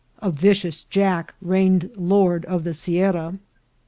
[0.17, 3.35] A vicious jack reigned lord of the sierra.